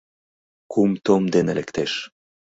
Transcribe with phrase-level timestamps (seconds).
[0.71, 1.91] Кум том дене лектеш